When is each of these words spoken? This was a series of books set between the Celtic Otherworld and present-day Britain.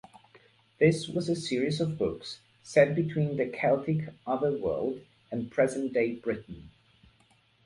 This 0.79 1.07
was 1.07 1.29
a 1.29 1.35
series 1.35 1.79
of 1.79 1.99
books 1.99 2.39
set 2.63 2.95
between 2.95 3.37
the 3.37 3.45
Celtic 3.45 4.09
Otherworld 4.25 5.01
and 5.31 5.51
present-day 5.51 6.13
Britain. 6.15 6.71